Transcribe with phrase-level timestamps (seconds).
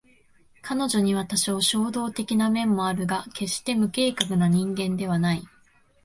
[0.63, 5.43] 彼女には多少衝動的な面もあるが決して無計画な人間ではない